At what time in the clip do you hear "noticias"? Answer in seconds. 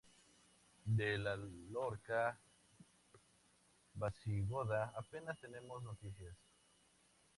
5.83-6.35